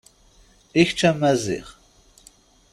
I 0.81 0.83
kečč 0.87 1.01
a 1.09 1.11
Maziɣ. 1.19 1.67